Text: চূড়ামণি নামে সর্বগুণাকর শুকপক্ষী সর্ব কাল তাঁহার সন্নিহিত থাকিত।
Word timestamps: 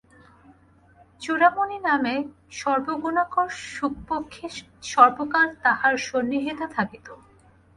চূড়ামণি 1.21 1.77
নামে 1.87 2.15
সর্বগুণাকর 2.53 3.47
শুকপক্ষী 3.67 4.45
সর্ব 4.91 5.17
কাল 5.33 5.47
তাঁহার 5.63 5.95
সন্নিহিত 6.07 6.59
থাকিত। 6.75 7.07